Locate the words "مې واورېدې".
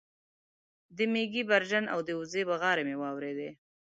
2.87-3.49